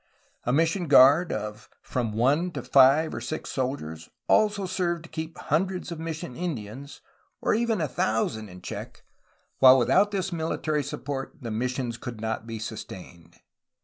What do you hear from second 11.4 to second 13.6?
150 A HISTORY OF CALIFORNIA missions could not be sustained.